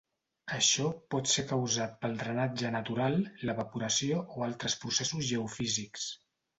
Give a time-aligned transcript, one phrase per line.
[0.59, 6.13] Això pot ser causat pel drenatge natural, l'evaporació o altres processos geofísics.